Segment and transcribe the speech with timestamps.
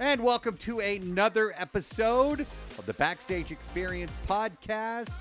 [0.00, 2.40] And welcome to another episode
[2.78, 5.20] of the Backstage Experience podcast.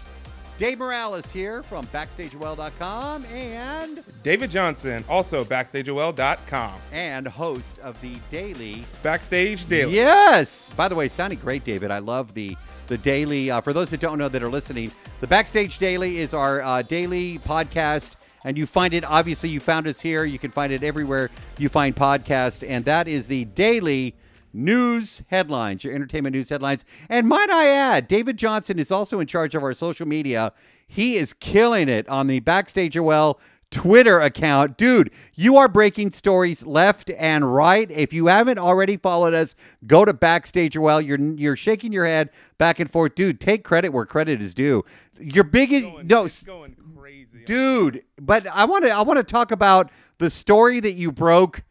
[0.58, 6.80] Dave Morales here from BackstageOL.com and David Johnson, also BackstageOL.com.
[6.92, 8.84] and host of the daily.
[9.04, 9.96] Backstage Daily.
[9.96, 10.70] Yes.
[10.76, 11.92] By the way, sounding great, David.
[11.92, 12.56] I love the
[12.88, 13.50] the daily.
[13.50, 16.82] Uh, for those that don't know that are listening, the Backstage Daily is our uh,
[16.82, 18.16] daily podcast.
[18.46, 20.26] And you find it, obviously, you found us here.
[20.26, 22.68] You can find it everywhere you find podcast.
[22.68, 24.16] And that is the daily
[24.54, 26.86] news headlines, your entertainment news headlines.
[27.10, 30.54] And might I add, David Johnson is also in charge of our social media.
[30.88, 33.40] He is killing it on the Backstage OL
[33.72, 34.78] Twitter account.
[34.78, 37.90] Dude, you are breaking stories left and right.
[37.90, 39.56] If you haven't already followed us,
[39.88, 41.02] go to Backstage OL.
[41.02, 43.16] You're you're shaking your head back and forth.
[43.16, 44.86] Dude, take credit where credit is due.
[45.20, 47.44] Your biggest no going crazy.
[47.46, 51.64] dude but i want to i want to talk about the story that you broke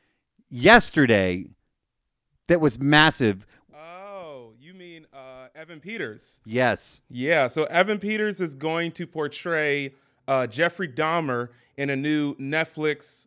[0.48, 1.46] yesterday
[2.52, 6.41] that was massive Oh, you mean uh, Evan Peters?
[6.45, 9.95] yes Yeah, so Evan Peters is going to portray
[10.29, 13.26] uh, Jeffrey Dahmer in a new Netflix,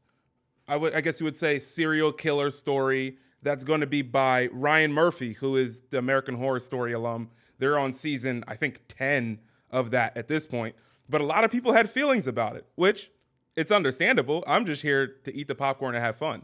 [0.68, 4.48] I would, I guess you would say, serial killer story that's going to be by
[4.52, 7.30] Ryan Murphy, who is the American Horror Story alum.
[7.58, 9.40] They're on season, I think, 10
[9.72, 10.76] of that at this point.
[11.10, 13.10] But a lot of people had feelings about it, which
[13.56, 14.44] it's understandable.
[14.46, 16.44] I'm just here to eat the popcorn and have fun.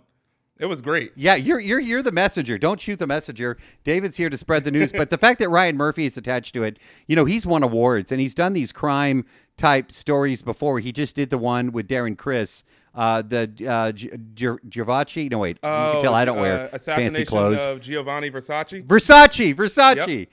[0.62, 1.12] It was great.
[1.16, 4.70] yeah you're you're you're the messenger don't shoot the messenger david's here to spread the
[4.72, 7.64] news but the fact that ryan murphy is attached to it you know he's won
[7.64, 9.26] awards and he's done these crime
[9.58, 14.12] type stories before he just did the one with darren criss uh, the uh, Gi-
[14.36, 15.32] Gi- Giovacci.
[15.32, 17.64] No wait, you can tell I don't uh, wear fancy assassination clothes.
[17.64, 18.86] of Giovanni Versace.
[18.86, 20.28] Versace, Versace.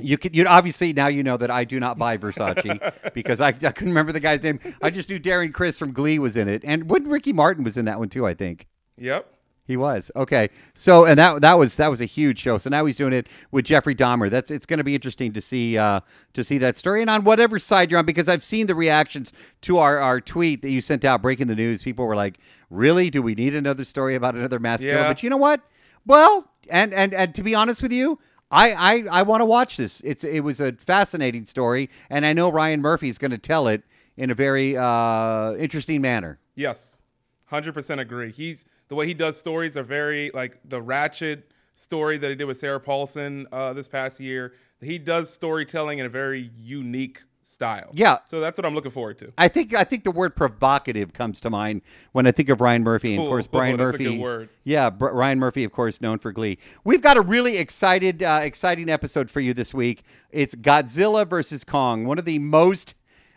[0.00, 3.48] You could, you obviously now you know that I do not buy Versace because I,
[3.48, 4.60] I couldn't remember the guy's name.
[4.80, 7.76] I just knew Darren Criss from Glee was in it, and when Ricky Martin was
[7.76, 9.28] in that one too, I think Yep.
[9.68, 10.10] He was.
[10.16, 12.56] Okay, so and that that was that was a huge show.
[12.58, 14.28] So now he's doing it with Jeffrey Dahmer.
[14.30, 16.00] That's it's going to be interesting to see uh,
[16.32, 19.32] to see that story and on whatever side you're on because I've seen the reactions
[19.60, 21.82] to our our tweet that you sent out breaking the news.
[21.82, 22.38] People were like,
[22.70, 23.10] "Really?
[23.10, 25.60] Do we need another story about another mass killer?" But you know what?
[26.06, 28.18] Well, and and and to be honest with you.
[28.50, 30.00] I, I, I want to watch this.
[30.00, 33.68] It's it was a fascinating story, and I know Ryan Murphy is going to tell
[33.68, 33.82] it
[34.16, 36.38] in a very uh, interesting manner.
[36.54, 37.02] Yes,
[37.48, 38.32] hundred percent agree.
[38.32, 41.42] He's the way he does stories are very like the Ratched
[41.74, 44.52] story that he did with Sarah Paulson uh, this past year.
[44.80, 47.90] He does storytelling in a very unique style.
[47.94, 48.18] Yeah.
[48.26, 49.32] so that's what I'm looking forward to.
[49.38, 51.82] I think I think the word provocative comes to mind
[52.12, 54.50] when I think of Ryan Murphy, and of course Brian that's a Murphy.
[54.64, 56.58] Yeah, Br- Ryan Murphy, of course, known for Glee.
[56.84, 60.02] We've got a really excited, uh, exciting episode for you this week.
[60.30, 62.94] It's Godzilla versus Kong, one of the most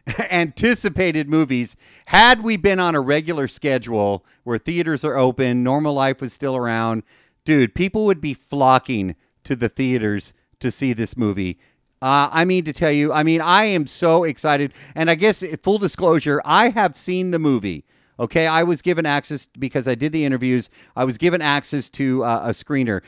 [0.32, 1.76] anticipated movies.
[2.08, 6.56] Had we been on a regular schedule where theaters are open, normal life was still
[6.56, 7.04] around,
[7.46, 11.60] dude, people would be flocking to the theaters to see this movie.
[12.02, 14.74] Uh, I mean to tell you, I mean, I am so excited.
[14.96, 17.86] And I guess, full disclosure, I have seen the movie.
[18.20, 20.70] Okay, I was given access because I did the interviews.
[20.96, 23.02] I was given access to uh, a screener.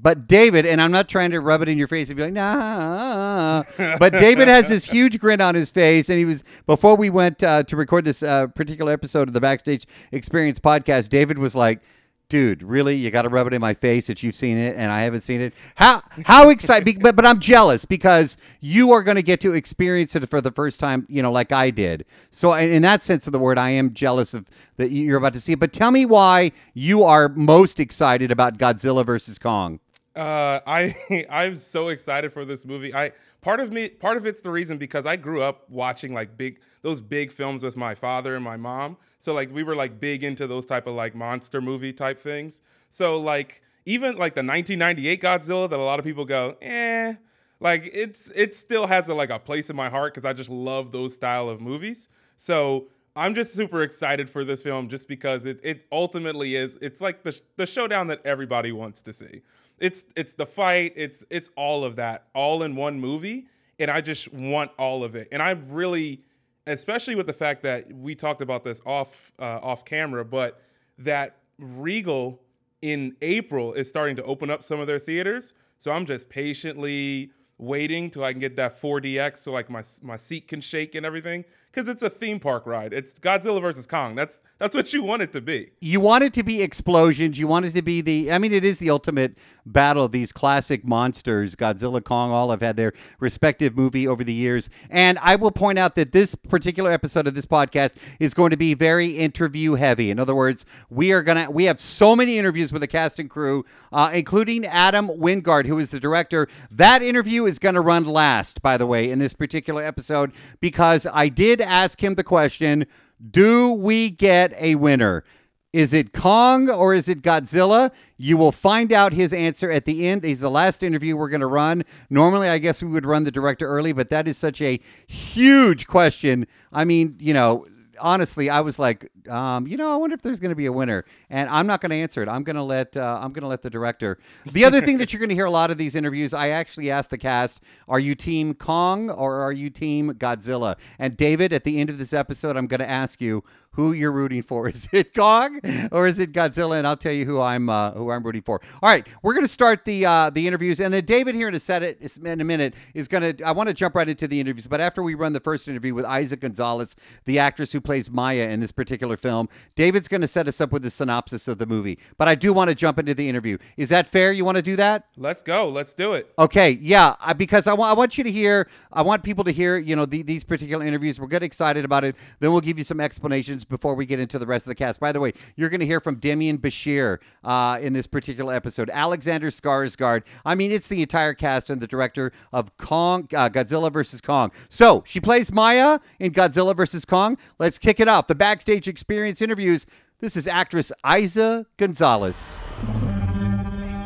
[0.00, 2.32] But David, and I'm not trying to rub it in your face and be like,
[2.32, 3.62] nah.
[3.76, 7.42] But David has this huge grin on his face, and he was before we went
[7.42, 11.08] uh, to record this uh, particular episode of the Backstage Experience podcast.
[11.08, 11.82] David was like,
[12.28, 12.96] "Dude, really?
[12.96, 15.20] You got to rub it in my face that you've seen it and I haven't
[15.20, 15.52] seen it?
[15.76, 17.00] How how excited?
[17.00, 20.50] But but I'm jealous because you are going to get to experience it for the
[20.50, 22.06] first time, you know, like I did.
[22.30, 24.46] So in in that sense of the word, I am jealous of
[24.78, 25.60] that you're about to see it.
[25.60, 29.78] But tell me why you are most excited about Godzilla versus Kong.
[30.14, 32.94] Uh, I I'm so excited for this movie.
[32.94, 36.36] I part of me part of it's the reason because I grew up watching like
[36.36, 38.96] big those big films with my father and my mom.
[39.18, 42.60] So like we were like big into those type of like monster movie type things.
[42.88, 47.14] So like even like the 1998 Godzilla that a lot of people go, eh,
[47.60, 50.50] like it's it still has a, like a place in my heart because I just
[50.50, 52.08] love those style of movies.
[52.36, 57.00] So I'm just super excited for this film just because it, it ultimately is it's
[57.00, 59.42] like the the showdown that everybody wants to see.
[59.82, 63.48] It's it's the fight, it's it's all of that all in one movie
[63.80, 65.28] and I just want all of it.
[65.32, 66.22] And I really
[66.66, 70.62] especially with the fact that we talked about this off uh, off camera, but
[70.98, 72.40] that Regal
[72.80, 75.52] in April is starting to open up some of their theaters.
[75.78, 80.16] So I'm just patiently waiting till I can get that 4DX so like my my
[80.16, 82.92] seat can shake and everything because it's a theme park ride.
[82.92, 84.14] It's Godzilla versus Kong.
[84.14, 85.70] That's that's what you want it to be.
[85.80, 87.38] You want it to be explosions.
[87.38, 88.30] You want it to be the.
[88.30, 91.54] I mean, it is the ultimate battle of these classic monsters.
[91.54, 94.68] Godzilla, Kong, all have had their respective movie over the years.
[94.90, 98.56] And I will point out that this particular episode of this podcast is going to
[98.56, 100.10] be very interview heavy.
[100.10, 103.30] In other words, we are gonna we have so many interviews with the cast and
[103.30, 106.48] crew, uh, including Adam Wingard, who is the director.
[106.70, 111.06] That interview is going to run last, by the way, in this particular episode because
[111.06, 112.86] I did ask him the question
[113.30, 115.24] do we get a winner?
[115.72, 117.92] Is it Kong or is it Godzilla?
[118.18, 120.22] You will find out his answer at the end.
[120.22, 121.84] He's the last interview we're going to run.
[122.10, 125.86] Normally, I guess we would run the director early, but that is such a huge
[125.86, 126.46] question.
[126.72, 127.64] I mean, you know,
[128.02, 130.72] honestly, I was like, um, you know, I wonder if there's going to be a
[130.72, 132.28] winner, and I'm not going to answer it.
[132.28, 134.18] I'm going to let uh, I'm going to let the director.
[134.44, 136.90] The other thing that you're going to hear a lot of these interviews, I actually
[136.90, 141.64] asked the cast, "Are you Team Kong or are you Team Godzilla?" And David, at
[141.64, 144.68] the end of this episode, I'm going to ask you who you're rooting for.
[144.72, 145.60] Is it Kong
[145.90, 146.78] or is it Godzilla?
[146.78, 148.60] And I'll tell you who I'm uh, who I'm rooting for.
[148.82, 151.54] All right, we're going to start the uh, the interviews, and then David here in
[151.54, 153.44] a set it in a minute is going to.
[153.44, 155.94] I want to jump right into the interviews, but after we run the first interview
[155.94, 160.28] with Eiza Gonzalez, the actress who plays Maya in this particular film, David's going to
[160.28, 161.98] set us up with the synopsis of the movie.
[162.18, 163.58] But I do want to jump into the interview.
[163.76, 164.32] Is that fair?
[164.32, 165.06] You want to do that?
[165.16, 165.68] Let's go.
[165.68, 166.32] Let's do it.
[166.38, 168.68] Okay, yeah, I- because I want I want you to hear.
[168.92, 169.76] I want people to hear.
[169.78, 171.18] You know the, these particular interviews.
[171.18, 172.16] We'll get excited about it.
[172.40, 175.00] Then we'll give you some explanations before we get into the rest of the cast.
[175.00, 178.90] By the way, you're going to hear from Demian Bichir uh, in this particular episode.
[178.92, 180.22] Alexander Skarsgård.
[180.44, 184.50] I mean, it's the entire cast and the director of Kong, uh, Godzilla versus Kong.
[184.68, 187.36] So she plays Maya in Godzilla versus Kong.
[187.58, 188.26] Let's kick it off.
[188.26, 189.86] The backstage experience interviews.
[190.20, 192.58] This is actress Eiza Gonzalez.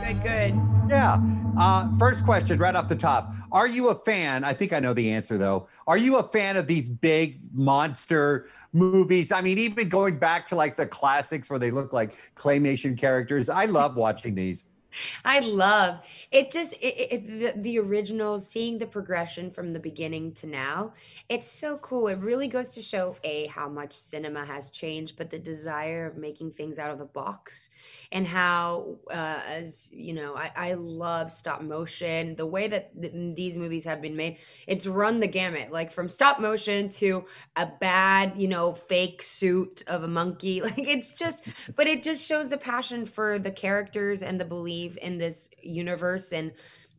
[0.02, 0.75] Good, good.
[0.88, 1.21] Yeah.
[1.59, 3.33] Uh, first question, right off the top.
[3.50, 4.44] Are you a fan?
[4.44, 5.69] I think I know the answer, though.
[5.87, 9.33] Are you a fan of these big monster movies?
[9.33, 13.49] I mean, even going back to like the classics where they look like claymation characters.
[13.49, 14.67] I love watching these.
[15.25, 16.00] I love
[16.31, 16.50] it.
[16.50, 20.93] Just it, it, the, the original, seeing the progression from the beginning to now,
[21.29, 22.09] it's so cool.
[22.09, 26.17] It really goes to show a how much cinema has changed, but the desire of
[26.17, 27.71] making things out of the box,
[28.12, 32.37] and how, uh, as you know, I, I love stop motion.
[32.37, 36.09] The way that th- these movies have been made, it's run the gamut, like from
[36.09, 37.25] stop motion to
[37.56, 40.62] a bad, you know, fake suit of a monkey.
[40.67, 41.47] Like it's just,
[41.77, 46.33] but it just shows the passion for the characters and the belief in this universe.
[46.33, 46.53] And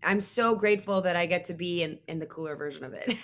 [0.04, 3.18] I'm so grateful that I get to be in, in the cooler version of it.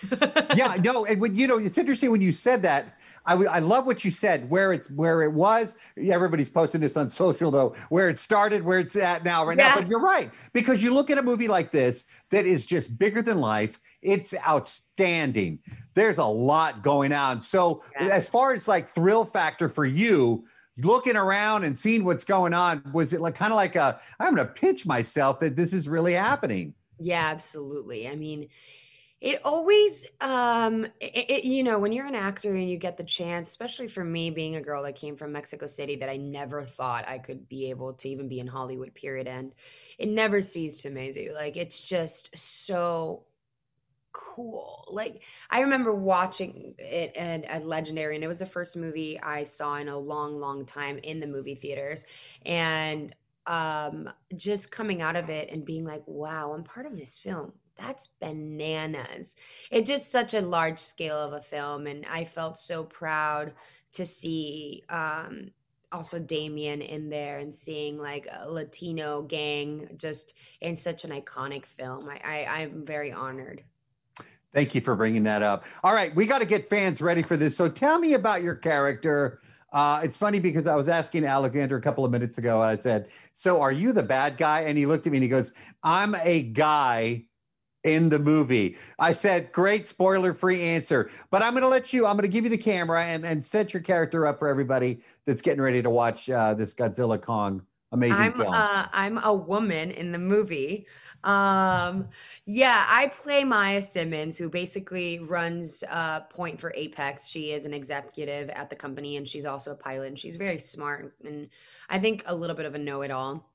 [0.58, 2.98] yeah, no, and when you know, it's interesting when you said that.
[3.26, 4.50] I love what you said.
[4.50, 5.78] Where it's where it was.
[5.98, 7.74] Everybody's posting this on social though.
[7.88, 9.76] Where it started, where it's at now, right now.
[9.76, 13.22] But you're right because you look at a movie like this that is just bigger
[13.22, 13.80] than life.
[14.02, 15.60] It's outstanding.
[15.94, 17.40] There's a lot going on.
[17.40, 18.08] So Yeah.
[18.08, 20.44] as far as like thrill factor for you.
[20.78, 24.36] Looking around and seeing what's going on, was it like kind of like a I'm
[24.36, 26.74] going to pitch myself that this is really happening?
[27.00, 28.08] Yeah, absolutely.
[28.08, 28.50] I mean,
[29.24, 33.06] it always, um, it, it, you know, when you're an actor and you get the
[33.06, 36.64] chance, especially for me being a girl that came from Mexico City, that I never
[36.64, 39.30] thought I could be able to even be in Hollywood, period.
[39.30, 39.54] And
[39.98, 41.34] it never ceased to amaze you.
[41.34, 43.24] Like, it's just so
[44.14, 44.86] cool.
[44.90, 49.76] Like, I remember watching it at, Legendary, and it was the first movie I saw
[49.76, 52.06] in a long, long time in the movie theaters.
[52.46, 53.14] And
[53.46, 57.52] um just coming out of it and being like wow i'm part of this film
[57.76, 59.36] that's bananas
[59.70, 63.52] it's just such a large scale of a film and i felt so proud
[63.92, 65.52] to see um
[65.92, 71.66] also demian in there and seeing like a latino gang just in such an iconic
[71.66, 73.64] film i, I i'm very honored
[74.54, 75.66] Thank you for bringing that up.
[75.84, 77.58] All right, we got to get fans ready for this.
[77.58, 79.40] So tell me about your character.
[79.72, 82.76] Uh, it's funny because I was asking Alexander a couple of minutes ago, and I
[82.76, 85.54] said, "So are you the bad guy?" And he looked at me and he goes,
[85.82, 87.26] "I'm a guy."
[87.84, 92.06] In the movie, I said, "Great spoiler-free answer." But I'm going to let you.
[92.06, 95.02] I'm going to give you the camera and and set your character up for everybody
[95.26, 98.54] that's getting ready to watch uh, this Godzilla Kong amazing I'm film.
[98.54, 100.88] uh I'm a woman in the movie.
[101.24, 102.10] Um
[102.46, 107.30] yeah, I play Maya Simmons who basically runs uh Point for Apex.
[107.30, 110.58] She is an executive at the company and she's also a pilot and she's very
[110.58, 111.50] smart and
[111.90, 113.53] I think a little bit of a know-it-all.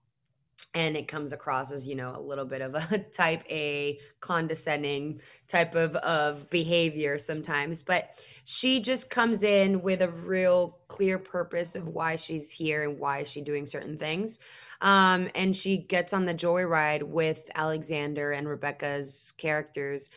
[0.74, 5.20] And it comes across as, you know, a little bit of a type A condescending
[5.48, 8.10] type of of behavior sometimes, but
[8.44, 13.18] she just comes in with a real clear purpose of why she's here and why
[13.18, 14.38] is she doing certain things
[14.80, 20.08] um, and she gets on the joyride with alexander and rebecca's characters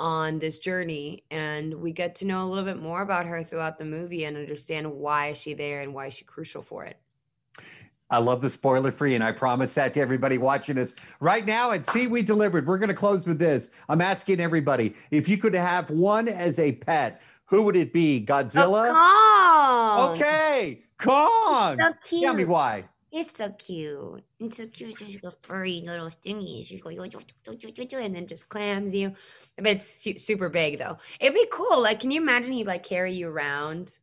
[0.00, 3.78] on this journey and we get to know a little bit more about her throughout
[3.78, 6.96] the movie and understand why is she there and why is she crucial for it.
[8.10, 11.70] I love the spoiler free, and I promise that to everybody watching us right now.
[11.70, 12.66] And see, we delivered.
[12.66, 13.70] We're going to close with this.
[13.88, 18.24] I'm asking everybody if you could have one as a pet, who would it be?
[18.28, 18.90] Oh, Godzilla?
[18.94, 20.16] Oh, Kong.
[20.16, 21.78] Okay, Kong.
[21.80, 22.22] So cute.
[22.22, 22.84] Tell me why.
[23.12, 24.22] It's so cute.
[24.38, 24.98] It's so cute.
[24.98, 26.66] She's got furry little thingies.
[26.66, 26.96] She goes,
[27.92, 29.12] and then just clams you.
[29.56, 30.98] But it's su- super big though.
[31.18, 31.82] It'd be cool.
[31.82, 33.98] Like, can you imagine he'd like carry you around?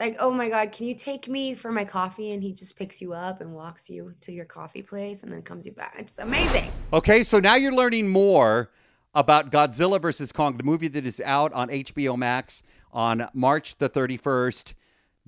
[0.00, 2.32] Like, oh my God, can you take me for my coffee?
[2.32, 5.42] And he just picks you up and walks you to your coffee place and then
[5.42, 5.96] comes you back.
[5.98, 6.72] It's amazing.
[6.90, 8.70] Okay, so now you're learning more
[9.14, 13.90] about Godzilla versus Kong, the movie that is out on HBO Max on March the
[13.90, 14.72] 31st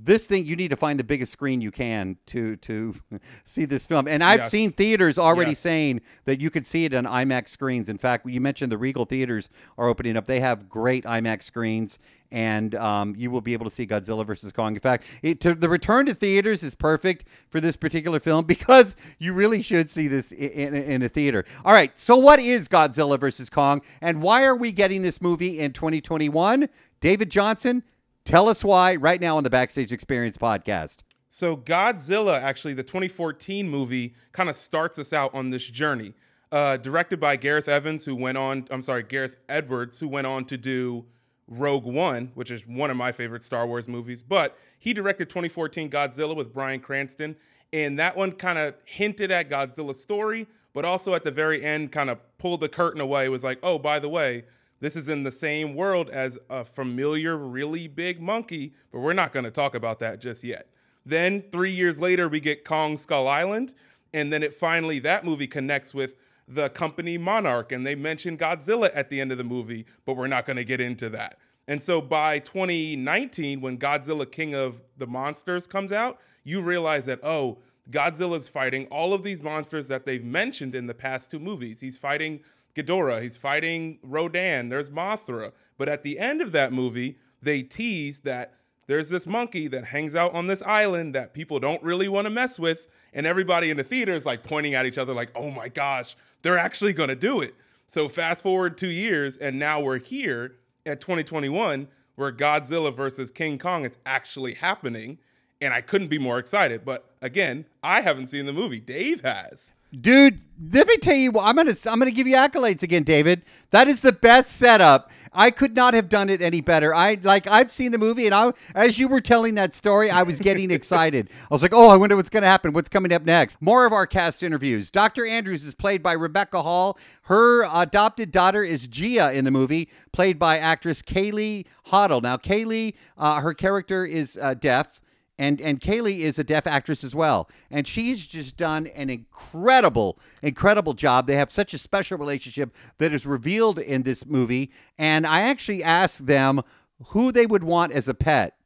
[0.05, 2.95] this thing you need to find the biggest screen you can to to
[3.45, 4.09] see this film.
[4.09, 4.51] And i've yes.
[4.51, 5.61] seen theaters already yes.
[5.61, 7.89] saying that you could see it on imax screens.
[7.89, 10.27] In fact you mentioned the regal theaters are opening up.
[10.27, 11.99] They have great imax screens
[12.31, 14.75] and um, you will be able to see godzilla versus kong.
[14.75, 18.97] In fact it, to, the return to theaters is perfect for this particular film because
[19.19, 21.45] you really should see this in, in, in a theater.
[21.65, 25.61] All right so what is godzilla versus kong and why are we getting this movie
[25.61, 26.69] in 2021
[27.01, 27.83] david johnson
[28.25, 30.99] Tell us why right now on the Backstage Experience podcast.
[31.29, 36.15] So, Godzilla, actually, the 2014 movie, kind of starts us out on this journey.
[36.53, 40.45] Uh, directed by Gareth Evans, who went on, I'm sorry, Gareth Edwards, who went on
[40.45, 41.07] to do
[41.49, 44.23] Rogue One, which is one of my favorite Star Wars movies.
[44.23, 47.37] But he directed 2014 Godzilla with Bryan Cranston.
[47.73, 51.91] And that one kind of hinted at Godzilla's story, but also at the very end
[51.91, 53.25] kind of pulled the curtain away.
[53.25, 54.45] It was like, oh, by the way,
[54.83, 59.33] this is in the same world as a familiar, really big monkey, but we're not
[59.33, 60.67] going to talk about that just yet.
[61.07, 63.75] Then, three years later, we get Kong Skull Island,
[64.13, 66.17] and then it finally, that movie connects with
[66.49, 70.27] the company Monarch, and they mention Godzilla at the end of the movie, but we're
[70.27, 71.39] not going to get into that.
[71.69, 77.21] And so by 2019, when Godzilla King of the Monsters comes out, you realize that,
[77.23, 77.59] oh,
[77.89, 81.79] Godzilla's fighting all of these monsters that they've mentioned in the past two movies.
[81.79, 82.41] He's fighting
[82.75, 85.53] Ghidorah, he's fighting Rodan, there's Mothra.
[85.77, 88.55] But at the end of that movie, they tease that
[88.87, 92.31] there's this monkey that hangs out on this island that people don't really want to
[92.31, 92.89] mess with.
[93.13, 96.17] And everybody in the theater is like pointing at each other, like, oh my gosh,
[96.43, 97.55] they're actually going to do it.
[97.89, 103.59] So fast forward two years, and now we're here at 2021 where Godzilla versus King
[103.59, 105.19] Kong is actually happening.
[105.63, 106.85] And I couldn't be more excited.
[106.85, 108.81] But again, I haven't seen the movie.
[108.81, 109.75] Dave has.
[109.99, 110.41] Dude,
[110.73, 113.43] let me tell you, I'm gonna I'm gonna give you accolades again, David.
[113.71, 115.11] That is the best setup.
[115.35, 116.95] I could not have done it any better.
[116.95, 120.23] I like I've seen the movie, and I, as you were telling that story, I
[120.23, 121.29] was getting excited.
[121.43, 122.73] I was like, oh, I wonder what's gonna happen.
[122.73, 123.61] What's coming up next?
[123.61, 124.91] More of our cast interviews.
[124.91, 125.27] Dr.
[125.27, 126.99] Andrews is played by Rebecca Hall.
[127.25, 132.23] Her adopted daughter is Gia in the movie, played by actress Kaylee Hottle.
[132.23, 135.01] Now, Kaylee, uh, her character is uh, deaf
[135.39, 140.19] and and Kaylee is a deaf actress as well, and she's just done an incredible,
[140.43, 141.27] incredible job.
[141.27, 145.83] They have such a special relationship that is revealed in this movie, and I actually
[145.83, 146.63] asked them
[147.07, 148.57] who they would want as a pet,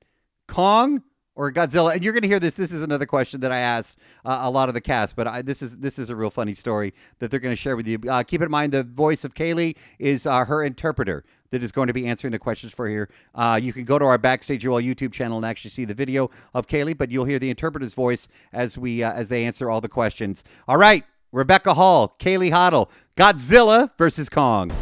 [0.47, 1.03] Kong
[1.37, 1.95] or Godzilla.
[1.95, 2.55] And you're going to hear this.
[2.55, 5.43] This is another question that I asked uh, a lot of the cast, but I,
[5.43, 8.01] this is this is a real funny story that they're going to share with you.
[8.09, 11.87] Uh, keep in mind the voice of Kaylee is uh, her interpreter that is going
[11.89, 13.09] to be answering the questions for here.
[13.35, 16.31] Uh, you can go to our Backstage OL YouTube channel and actually see the video
[16.55, 19.81] of Kaylee, but you'll hear the interpreter's voice as we uh, as they answer all
[19.81, 20.45] the questions.
[20.69, 24.73] All right, Rebecca Hall, Kaylee Hottle, Godzilla versus Kong.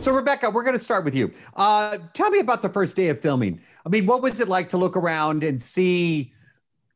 [0.00, 1.30] So, Rebecca, we're going to start with you.
[1.54, 3.60] Uh, tell me about the first day of filming.
[3.84, 6.32] I mean, what was it like to look around and see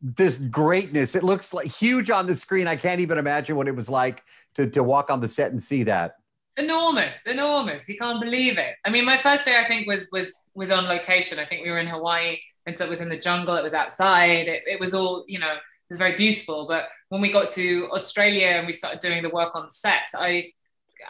[0.00, 1.14] this greatness?
[1.14, 2.66] It looks like huge on the screen.
[2.66, 4.24] I can't even imagine what it was like
[4.54, 6.16] to, to walk on the set and see that?
[6.56, 7.88] Enormous, enormous.
[7.88, 8.76] You can't believe it.
[8.84, 11.38] I mean, my first day, I think, was was was on location.
[11.40, 13.56] I think we were in Hawaii, and so it was in the jungle.
[13.56, 14.46] It was outside.
[14.46, 16.66] It, it was all, you know, it was very beautiful.
[16.68, 20.52] But when we got to Australia and we started doing the work on sets, I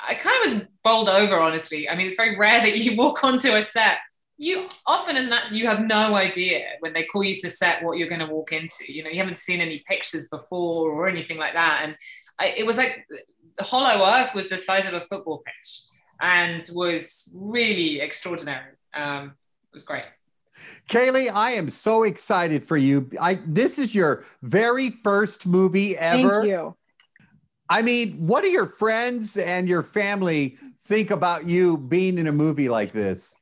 [0.06, 1.88] I kind of was bowled over, honestly.
[1.90, 3.98] I mean, it's very rare that you walk onto a set.
[4.36, 7.84] You often, as an actor, you have no idea when they call you to set
[7.84, 8.92] what you're going to walk into.
[8.92, 11.96] You know, you haven't seen any pictures before or anything like that, and
[12.38, 13.06] I, it was like
[13.60, 15.82] Hollow Earth was the size of a football pitch
[16.20, 18.72] and was really extraordinary.
[18.94, 19.34] Um,
[19.64, 20.04] it was great.
[20.88, 23.10] Kaylee, I am so excited for you.
[23.20, 26.42] I this is your very first movie ever.
[26.42, 26.76] Thank you.
[27.68, 32.32] I mean, what do your friends and your family think about you being in a
[32.32, 33.34] movie like this?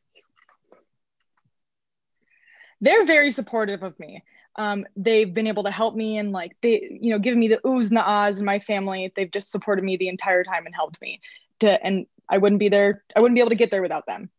[2.81, 4.23] They're very supportive of me.
[4.56, 7.61] Um, they've been able to help me and like they, you know, give me the
[7.64, 9.12] oohs and the ahs in my family.
[9.16, 11.21] They've just supported me the entire time and helped me
[11.61, 13.02] to, and I wouldn't be there.
[13.16, 14.30] I wouldn't be able to get there without them.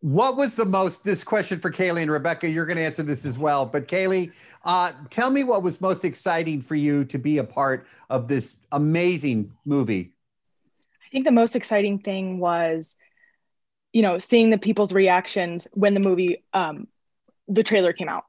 [0.00, 3.24] What was the most, this question for Kaylee and Rebecca, you're going to answer this
[3.24, 3.66] as well.
[3.66, 4.32] But Kaylee,
[4.64, 8.58] uh, tell me what was most exciting for you to be a part of this
[8.70, 10.12] amazing movie?
[11.04, 12.94] I think the most exciting thing was,
[13.92, 16.86] you know, seeing the people's reactions when the movie, um,
[17.48, 18.24] the trailer came out.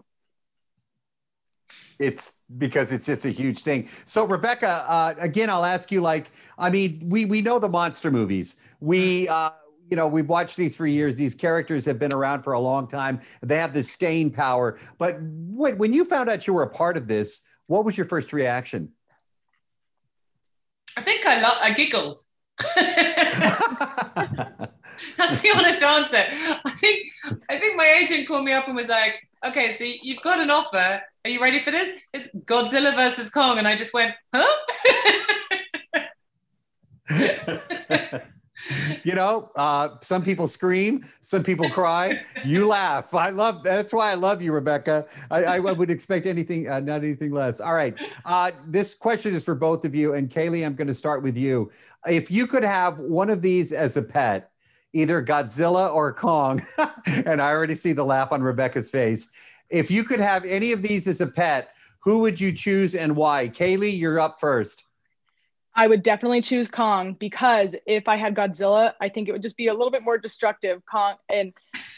[2.00, 3.90] It's because it's just a huge thing.
[4.06, 6.02] So Rebecca, uh, again, I'll ask you.
[6.02, 8.56] Like, I mean, we we know the monster movies.
[8.80, 9.52] We uh,
[9.90, 11.16] you know, we've watched these for years.
[11.16, 13.22] These characters have been around for a long time.
[13.42, 14.80] They have this staying power.
[14.98, 18.08] But when, when you found out you were a part of this, what was your
[18.08, 18.90] first reaction?
[20.96, 22.20] I think I lo- I giggled.
[25.18, 26.26] That's the honest answer.
[26.66, 27.10] I think
[27.50, 30.50] I think my agent called me up and was like, "Okay, so you've got an
[30.50, 31.02] offer.
[31.26, 31.98] Are you ready for this?
[32.14, 34.48] It's Godzilla versus Kong." And I just went, "Huh?"
[39.04, 42.22] you know, uh, some people scream, some people cry.
[42.46, 43.14] You laugh.
[43.14, 43.64] I love.
[43.64, 45.06] That's why I love you, Rebecca.
[45.32, 47.60] I, I would expect anything, uh, not anything less.
[47.60, 47.98] All right.
[48.26, 51.38] Uh, this question is for both of you, and Kaylee, I'm going to start with
[51.38, 51.72] you.
[52.08, 54.52] If you could have one of these as a pet,
[54.94, 56.66] either Godzilla or Kong,
[57.06, 59.32] and I already see the laugh on Rebecca's face.
[59.70, 61.70] If you could have any of these as a pet,
[62.00, 63.50] who would you choose and why?
[63.50, 64.86] Kaylee, you're up first.
[65.76, 69.56] I would definitely choose Kong because if I had Godzilla, I think it would just
[69.56, 70.82] be a little bit more destructive.
[70.86, 71.54] Kong, and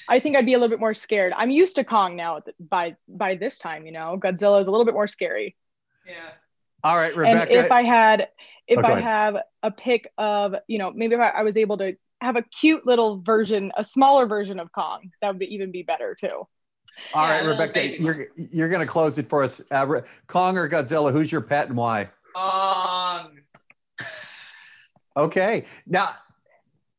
[0.07, 1.33] I think I'd be a little bit more scared.
[1.35, 3.85] I'm used to Kong now by by this time.
[3.85, 5.55] You know, Godzilla is a little bit more scary.
[6.05, 6.31] Yeah.
[6.83, 7.53] All right, Rebecca.
[7.53, 8.27] And if I had,
[8.67, 11.57] if Oh, go I have a pick of, you know, maybe if I, I was
[11.57, 15.53] able to have a cute little version, a smaller version of Kong, that would be,
[15.53, 16.47] even be better too.
[17.13, 19.61] All Yeah, right, Rebecca, baby you're you're going to close it for us.
[19.71, 21.11] Uh, Re- Kong or Godzilla?
[21.11, 22.09] Who's your pet and why?
[22.35, 23.39] Kong.
[25.17, 25.65] Okay.
[25.87, 26.11] Now,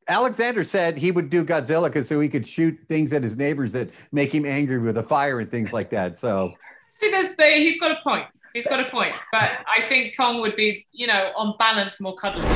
[0.09, 3.73] Alexander said he would do Godzilla because so he could shoot things at his neighbors
[3.73, 6.19] that make him angry with a fire and things like that.
[6.19, 6.53] So,
[7.01, 8.27] See, there's the, he's got a point.
[8.53, 9.15] He's got a point.
[9.31, 12.47] But I think Kong would be, you know, on balance, more cuddly.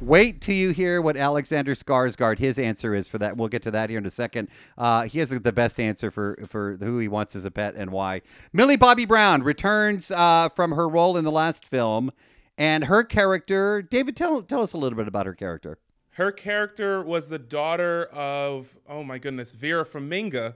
[0.00, 3.36] Wait till you hear what Alexander Skarsgård his answer is for that.
[3.36, 4.48] We'll get to that here in a second.
[4.76, 7.90] Uh, he has the best answer for for who he wants as a pet and
[7.90, 8.22] why.
[8.52, 12.10] Millie Bobby Brown returns uh, from her role in the last film,
[12.56, 13.82] and her character.
[13.82, 15.78] David, tell tell us a little bit about her character.
[16.12, 20.54] Her character was the daughter of, oh my goodness, Vera Farmiga,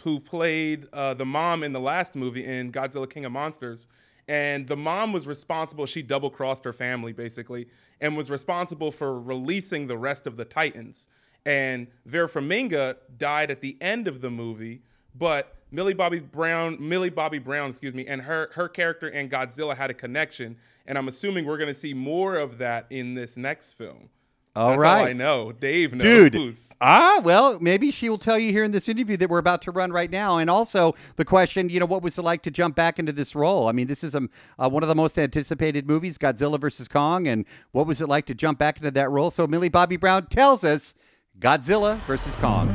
[0.00, 3.88] who played uh, the mom in the last movie in Godzilla King of Monsters.
[4.28, 7.68] And the mom was responsible, she double crossed her family basically,
[8.00, 11.08] and was responsible for releasing the rest of the Titans.
[11.44, 14.82] And Vera Farmiga died at the end of the movie,
[15.14, 19.76] but Millie Bobby Brown, Millie Bobby Brown, excuse me, and her her character and Godzilla
[19.76, 23.36] had a connection, and I'm assuming we're going to see more of that in this
[23.36, 24.10] next film.
[24.56, 25.00] All That's right.
[25.00, 25.52] all I know.
[25.52, 26.30] Dave knows.
[26.30, 26.56] Dude.
[26.80, 29.70] Ah, well, maybe she will tell you here in this interview that we're about to
[29.70, 30.38] run right now.
[30.38, 33.34] And also the question, you know, what was it like to jump back into this
[33.34, 33.68] role?
[33.68, 37.28] I mean, this is um, uh, one of the most anticipated movies, Godzilla versus Kong.
[37.28, 39.30] And what was it like to jump back into that role?
[39.30, 40.94] So Millie Bobby Brown tells us
[41.38, 42.70] Godzilla versus Kong.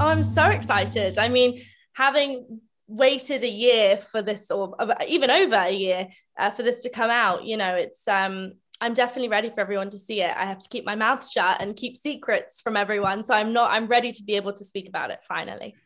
[0.00, 1.18] Oh, I'm so excited.
[1.18, 4.74] I mean, having waited a year for this, or
[5.06, 8.50] even over a year uh, for this to come out, you know, it's um,
[8.82, 10.36] I'm definitely ready for everyone to see it.
[10.36, 13.70] I have to keep my mouth shut and keep secrets from everyone, so I'm not.
[13.70, 15.76] I'm ready to be able to speak about it finally.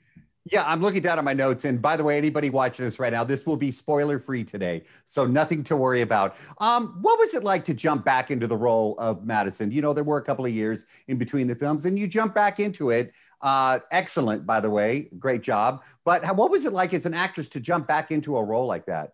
[0.51, 1.67] Yeah, I'm looking down at my notes.
[1.67, 4.85] And by the way, anybody watching this right now, this will be spoiler free today.
[5.05, 6.37] So nothing to worry about.
[6.59, 9.73] Um, what was it like to jump back into the role of Madison?
[9.73, 12.35] You know, there were a couple of years in between the films and you jump
[12.35, 13.13] back into it.
[13.43, 15.11] Uh, excellent, by the way.
[15.19, 15.85] Great job.
[16.07, 18.67] But how, what was it like as an actress to jump back into a role
[18.67, 19.13] like that?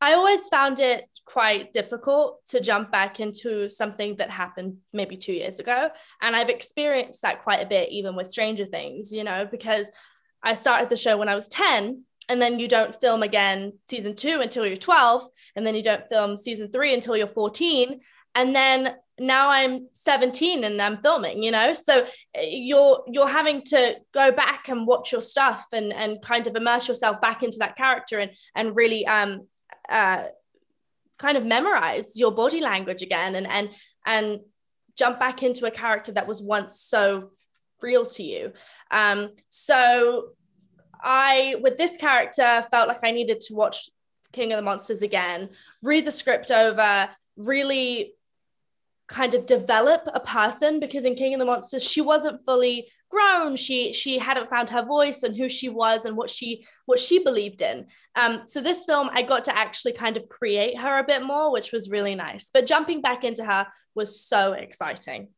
[0.00, 5.32] I always found it quite difficult to jump back into something that happened maybe two
[5.32, 5.88] years ago.
[6.22, 9.90] And I've experienced that quite a bit, even with Stranger Things, you know, because
[10.42, 14.14] I started the show when I was 10, and then you don't film again season
[14.14, 18.00] two until you're 12, and then you don't film season three until you're 14.
[18.34, 21.72] And then now I'm 17 and I'm filming, you know?
[21.72, 26.46] So uh, you're you're having to go back and watch your stuff and and kind
[26.46, 29.46] of immerse yourself back into that character and and really um
[29.88, 30.24] uh,
[31.18, 33.70] kind of memorize your body language again and and
[34.04, 34.40] and
[34.96, 37.30] jump back into a character that was once so
[37.82, 38.52] real to you.
[38.90, 40.30] Um so
[41.02, 43.90] i with this character felt like i needed to watch
[44.32, 45.50] king of the monsters again
[45.82, 48.14] read the script over really
[49.08, 53.54] kind of develop a person because in King of the Monsters she wasn't fully grown
[53.54, 57.22] she she hadn't found her voice and who she was and what she what she
[57.22, 61.06] believed in um so this film I got to actually kind of create her a
[61.06, 65.28] bit more which was really nice but jumping back into her was so exciting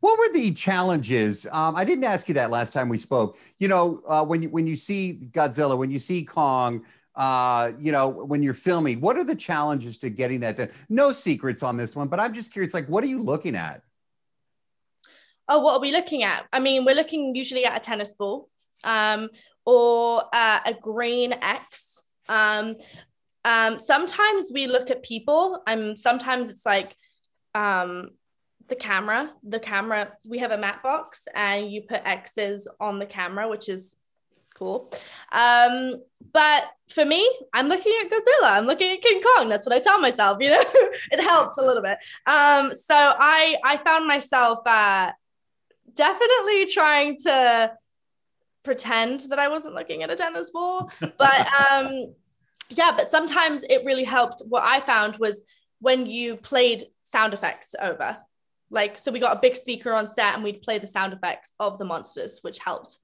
[0.00, 1.46] what were the challenges?
[1.50, 3.38] Um, I didn't ask you that last time we spoke.
[3.58, 6.84] You know, uh, when you when you see Godzilla, when you see Kong,
[7.16, 10.70] uh, you know, when you're filming, what are the challenges to getting that done?
[10.88, 13.82] No secrets on this one, but I'm just curious, like, what are you looking at?
[15.48, 16.46] Oh, what are we looking at?
[16.52, 18.48] I mean, we're looking usually at a tennis ball
[18.82, 19.28] um,
[19.64, 22.02] or uh, a green X.
[22.28, 22.76] Um,
[23.44, 25.62] um, sometimes we look at people.
[25.66, 26.96] Um, sometimes it's like
[27.54, 28.10] um,
[28.68, 29.32] the camera.
[29.42, 33.68] The camera, we have a matte box and you put X's on the camera, which
[33.68, 33.96] is
[34.54, 34.90] cool.
[35.32, 38.52] Um, but for me, I'm looking at Godzilla.
[38.52, 39.48] I'm looking at King Kong.
[39.48, 40.38] That's what I tell myself.
[40.40, 40.64] You know,
[41.12, 41.98] it helps a little bit.
[42.26, 45.12] Um, so I I found myself uh,
[45.94, 47.72] definitely trying to
[48.62, 52.14] pretend that I wasn't looking at a tennis ball, but um,
[52.70, 52.92] yeah.
[52.96, 54.42] But sometimes it really helped.
[54.48, 55.42] What I found was
[55.80, 58.16] when you played sound effects over.
[58.70, 61.52] Like, so we got a big speaker on set and we'd play the sound effects
[61.60, 62.96] of the monsters, which helped.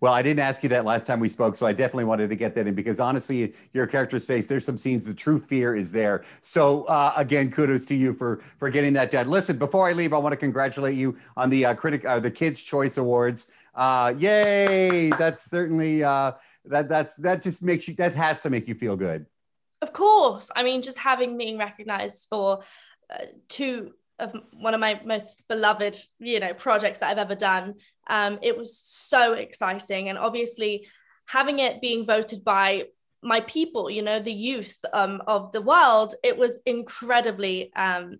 [0.00, 2.36] Well, I didn't ask you that last time we spoke, so I definitely wanted to
[2.36, 5.92] get that in because honestly, your character's face, there's some scenes, the true fear is
[5.92, 6.24] there.
[6.42, 9.28] So uh, again, kudos to you for for getting that done.
[9.28, 12.30] Listen, before I leave, I want to congratulate you on the uh, critic, uh, the
[12.30, 13.50] Kids Choice Awards.
[13.74, 15.10] Uh, yay!
[15.10, 16.32] That's certainly uh,
[16.66, 19.26] that that's that just makes you that has to make you feel good.
[19.82, 22.60] Of course, I mean, just having being recognized for
[23.10, 27.74] uh, two of one of my most beloved you know projects that i've ever done.
[28.08, 30.08] Um, it was so exciting.
[30.08, 30.86] And obviously
[31.26, 32.86] having it being voted by
[33.22, 38.18] my people you know the youth um, of the world it was incredibly um,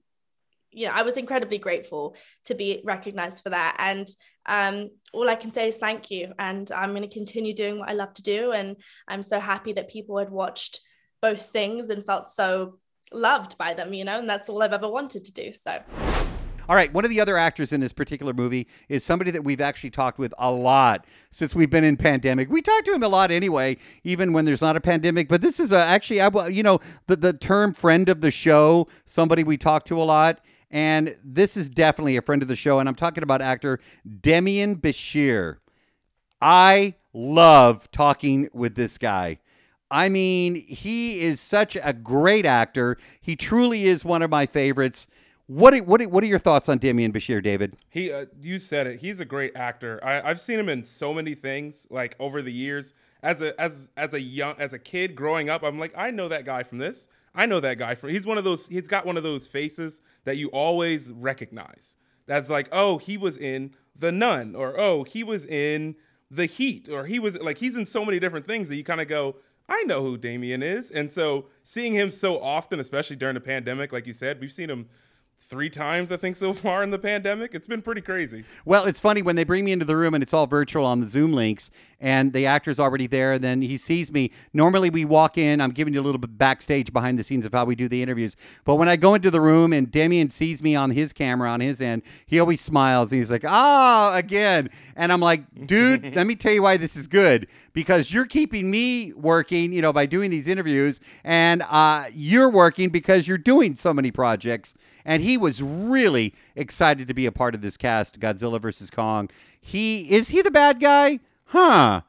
[0.72, 3.76] you know i was incredibly grateful to be recognized for that.
[3.78, 4.08] And
[4.46, 6.32] um, all i can say is thank you.
[6.38, 8.52] And i'm going to continue doing what i love to do.
[8.52, 8.76] And
[9.08, 10.80] i'm so happy that people had watched
[11.22, 12.78] both things and felt so
[13.12, 15.52] loved by them, you know, and that's all I've ever wanted to do.
[15.54, 15.80] So.
[16.68, 19.60] All right, one of the other actors in this particular movie is somebody that we've
[19.60, 22.50] actually talked with a lot since we've been in pandemic.
[22.50, 25.28] We talk to him a lot anyway, even when there's not a pandemic.
[25.28, 28.88] But this is a, actually, I, you know, the the term "friend of the show,"
[29.04, 32.80] somebody we talk to a lot, and this is definitely a friend of the show.
[32.80, 35.58] And I'm talking about actor Demian Bichir.
[36.42, 39.38] I love talking with this guy.
[39.90, 42.98] I mean, he is such a great actor.
[43.20, 45.06] He truly is one of my favorites.
[45.46, 47.76] What are, what are, what are your thoughts on Demian Bichir, David?
[47.88, 49.00] He, uh, you said it.
[49.00, 50.00] He's a great actor.
[50.02, 52.92] I, I've seen him in so many things, like over the years.
[53.22, 56.28] As a as as a young as a kid growing up, I'm like, I know
[56.28, 57.08] that guy from this.
[57.34, 58.10] I know that guy from.
[58.10, 58.68] He's one of those.
[58.68, 61.96] He's got one of those faces that you always recognize.
[62.26, 65.96] That's like, oh, he was in The Nun, or oh, he was in
[66.30, 69.00] The Heat, or he was like, he's in so many different things that you kind
[69.00, 69.36] of go,
[69.68, 70.90] I know who Demian is.
[70.90, 74.70] And so seeing him so often, especially during the pandemic, like you said, we've seen
[74.70, 74.88] him
[75.36, 77.54] three times, I think, so far in the pandemic.
[77.54, 78.44] It's been pretty crazy.
[78.64, 81.00] Well, it's funny when they bring me into the room and it's all virtual on
[81.00, 81.70] the Zoom links,
[82.00, 83.34] and the actor's already there.
[83.34, 84.30] And then he sees me.
[84.52, 85.60] Normally, we walk in.
[85.60, 88.02] I'm giving you a little bit backstage behind the scenes of how we do the
[88.02, 88.36] interviews.
[88.64, 91.60] But when I go into the room and Demian sees me on his camera on
[91.60, 96.26] his end, he always smiles and he's like, "Ah, again." And I'm like, "Dude, let
[96.26, 100.06] me tell you why this is good because you're keeping me working, you know, by
[100.06, 104.74] doing these interviews, and uh, you're working because you're doing so many projects."
[105.08, 109.30] And he was really excited to be a part of this cast, Godzilla versus Kong.
[109.60, 111.20] He is he the bad guy?
[111.46, 112.02] Huh.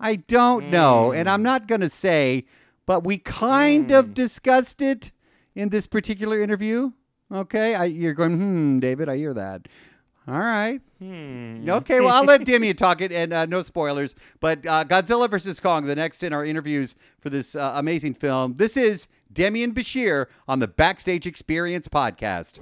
[0.00, 1.12] I don't know.
[1.12, 2.44] And I'm not going to say,
[2.86, 5.12] but we kind of discussed it
[5.54, 6.92] in this particular interview.
[7.32, 7.74] Okay.
[7.74, 9.68] I, you're going, hmm, David, I hear that.
[10.28, 10.80] All right.
[11.00, 11.68] Hmm.
[11.68, 14.14] Okay, well, I'll let Demian talk it, and uh, no spoilers.
[14.38, 18.54] But uh, Godzilla versus Kong, the next in our interviews for this uh, amazing film.
[18.56, 22.60] This is Demian Bichir on the Backstage Experience podcast.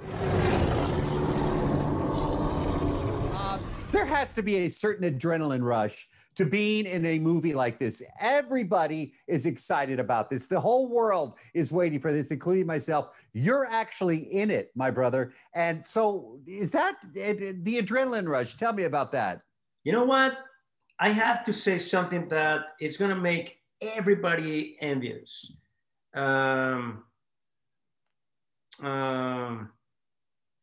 [3.35, 3.59] Uh,
[3.91, 8.01] there has to be a certain adrenaline rush to being in a movie like this.
[8.19, 10.47] Everybody is excited about this.
[10.47, 13.09] The whole world is waiting for this, including myself.
[13.33, 15.33] You're actually in it, my brother.
[15.53, 18.55] And so, is that the adrenaline rush?
[18.55, 19.41] Tell me about that.
[19.83, 20.37] You know what?
[20.99, 25.57] I have to say something that is going to make everybody envious.
[26.13, 27.03] Um,
[28.81, 29.71] um,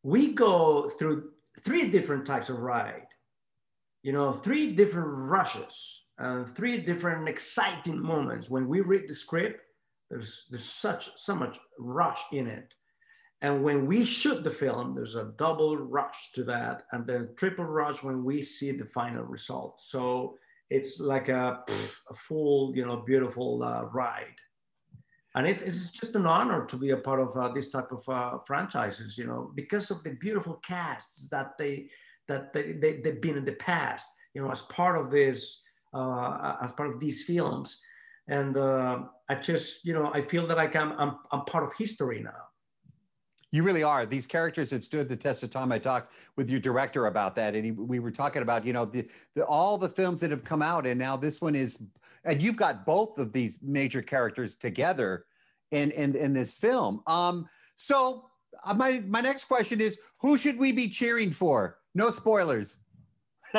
[0.03, 3.08] we go through three different types of ride
[4.03, 8.49] you know, three different rushes and three different exciting moments.
[8.49, 9.61] When we read the script,
[10.09, 12.73] there's there's such so much rush in it.
[13.41, 17.65] And when we shoot the film, there's a double rush to that, and then triple
[17.65, 19.79] rush when we see the final result.
[19.79, 20.37] So
[20.69, 21.63] it's like a,
[22.09, 24.35] a full, you know, beautiful uh, ride.
[25.35, 28.07] And it, it's just an honor to be a part of uh, this type of
[28.09, 31.89] uh, franchises, you know, because of the beautiful casts that they
[32.29, 35.61] that they, they they've been in the past, you know, as part of this,
[35.93, 37.81] uh, as part of these films.
[38.29, 41.71] And uh, I just, you know, I feel that I can, I'm, I'm part of
[41.75, 42.41] history now.
[43.51, 44.05] You really are.
[44.05, 45.71] These characters have stood the test of time.
[45.71, 48.85] I talked with your director about that, and he, we were talking about you know
[48.85, 51.83] the, the, all the films that have come out, and now this one is,
[52.23, 55.25] and you've got both of these major characters together
[55.71, 57.01] in in, in this film.
[57.07, 58.29] Um, so
[58.63, 61.78] uh, my my next question is, who should we be cheering for?
[61.99, 62.77] No spoilers.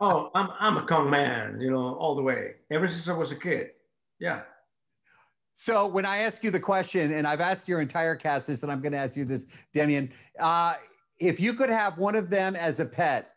[0.00, 2.52] oh, I'm I'm a Kong man, you know, all the way.
[2.70, 3.70] Ever since I was a kid.
[4.20, 4.42] Yeah.
[5.54, 8.70] So when I ask you the question, and I've asked your entire cast this, and
[8.70, 10.74] I'm going to ask you this, Demian, uh,
[11.18, 13.33] if you could have one of them as a pet,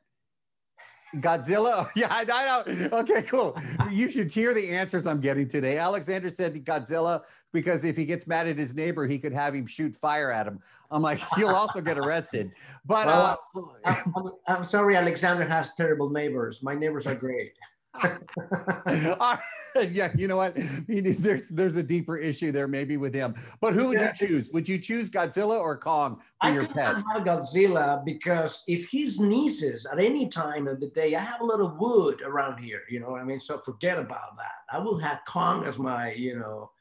[1.21, 1.89] Godzilla?
[1.95, 2.89] yeah, I, know.
[2.99, 3.57] Okay, cool.
[3.91, 5.77] You should hear the answers I'm getting today.
[5.77, 9.67] Alexander said Godzilla because if he gets mad at his neighbor, he could have him
[9.67, 10.59] shoot fire at him.
[10.91, 12.51] I'm like, he'll also get arrested.
[12.85, 13.39] But well,
[13.85, 16.61] uh, I'm, I'm sorry, Alexander has terrible neighbors.
[16.63, 17.53] My neighbors are great.
[19.91, 20.55] yeah, you know what?
[20.87, 23.35] There's there's a deeper issue there maybe with him.
[23.61, 24.49] But who would you choose?
[24.51, 26.95] Would you choose Godzilla or Kong for I your pet?
[26.95, 31.41] I have Godzilla because if he sneezes at any time of the day, I have
[31.41, 32.81] a lot of wood around here.
[32.89, 33.39] You know what I mean?
[33.39, 34.55] So forget about that.
[34.71, 36.71] I will have Kong as my, you know,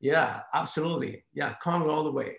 [0.00, 1.24] yeah, absolutely.
[1.34, 2.36] Yeah, Kong all the way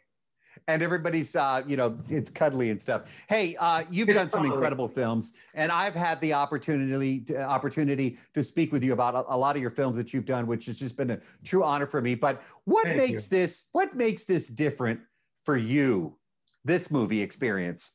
[0.67, 3.03] and everybody's uh, you know it's cuddly and stuff.
[3.27, 8.43] Hey, uh, you've done some incredible films, and I've had the opportunity to, opportunity to
[8.43, 10.79] speak with you about a, a, lot of your films that you've done, which has
[10.79, 12.15] just been a true honor for me.
[12.15, 13.37] But what Thank makes you.
[13.37, 15.01] this what makes this different
[15.43, 16.17] for you?
[16.63, 17.91] This movie experience.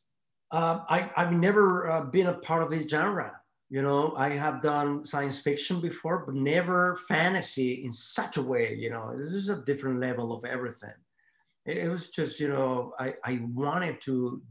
[0.53, 3.33] Uh, I, I've never uh, been a part of this genre.
[3.69, 8.75] You know, I have done science fiction before, but never fantasy in such a way.
[8.75, 10.93] You know, this is a different level of everything
[11.67, 14.43] it, was just you know I, I wanted to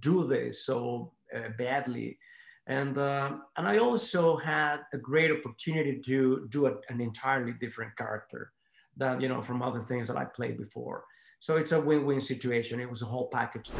[0.00, 2.18] do this so uh, badly
[2.66, 7.96] and uh, and I also had a great opportunity to do a, an entirely different
[7.96, 8.52] character
[8.96, 11.04] that you know from other things that I played before.
[11.40, 12.80] So it's a win-win situation.
[12.80, 13.70] It was a whole package.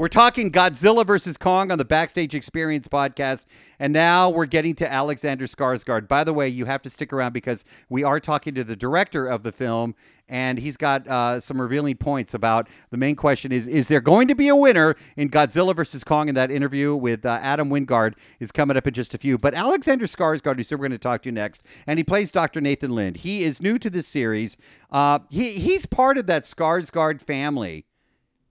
[0.00, 3.44] We're talking Godzilla versus Kong on the Backstage Experience podcast.
[3.78, 6.08] And now we're getting to Alexander Skarsgård.
[6.08, 9.26] By the way, you have to stick around because we are talking to the director
[9.26, 9.94] of the film,
[10.26, 14.26] and he's got uh, some revealing points about the main question is Is there going
[14.28, 16.30] to be a winner in Godzilla versus Kong?
[16.30, 19.36] In that interview with uh, Adam Wingard is coming up in just a few.
[19.36, 22.62] But Alexander Skarsgård, who we're going to talk to you next, and he plays Dr.
[22.62, 23.18] Nathan Lind.
[23.18, 24.56] He is new to this series.
[24.90, 27.84] Uh, he, he's part of that Skarsgård family.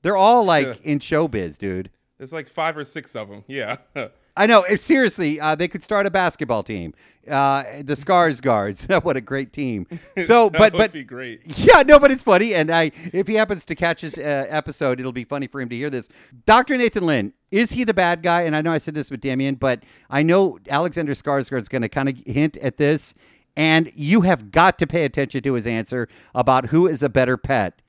[0.02, 0.92] They're all like yeah.
[0.92, 1.90] in showbiz, dude.
[2.18, 3.44] There's like five or six of them.
[3.48, 3.78] Yeah.
[4.38, 4.64] I know.
[4.76, 6.94] Seriously, uh, they could start a basketball team.
[7.30, 8.88] Uh, the Scars Guards.
[8.88, 9.86] what a great team.
[10.24, 11.42] So, but but be great.
[11.46, 12.56] Yeah, no, but it's funny.
[12.56, 15.68] And I, if he happens to catch this uh, episode, it'll be funny for him
[15.70, 16.08] to hear this.
[16.46, 16.78] Dr.
[16.78, 18.44] Nathan Lind is he the bad guy?
[18.44, 21.82] And I know I said this with Demian, but I know Alexander Skarsgård is going
[21.82, 23.14] to kind of hint at this.
[23.58, 27.36] And you have got to pay attention to his answer about who is a better
[27.36, 27.82] pet.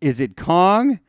[0.00, 1.00] Is it Kong?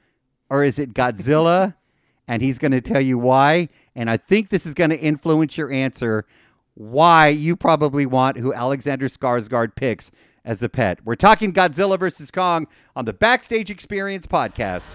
[0.49, 1.75] Or is it Godzilla?
[2.27, 3.69] and he's going to tell you why.
[3.95, 6.25] And I think this is going to influence your answer
[6.73, 10.11] why you probably want who Alexander Skarsgård picks
[10.45, 10.99] as a pet.
[11.03, 14.93] We're talking Godzilla versus Kong on the Backstage Experience podcast.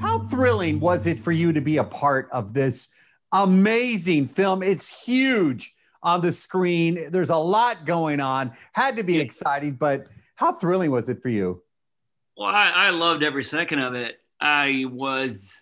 [0.00, 2.88] How thrilling was it for you to be a part of this
[3.32, 4.62] amazing film?
[4.62, 7.10] It's huge on the screen.
[7.10, 8.52] There's a lot going on.
[8.72, 11.62] Had to be exciting, but how thrilling was it for you?
[12.40, 14.18] Well, I, I loved every second of it.
[14.40, 15.60] I was,